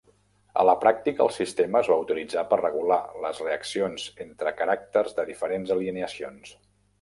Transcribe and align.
A 0.61 0.63
la 0.67 0.73
pràctica 0.83 1.21
el 1.25 1.29
sistema 1.35 1.81
es 1.85 1.89
va 1.91 1.97
utilitzar 2.03 2.43
per 2.53 2.59
regular 2.61 2.97
les 3.27 3.43
reaccions 3.45 4.07
entre 4.27 4.55
caràcters 4.63 5.15
de 5.21 5.27
diferents 5.31 5.77
alineacions. 5.79 6.57